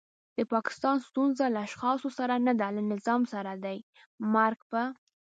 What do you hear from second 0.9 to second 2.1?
ستونزه له اشخاصو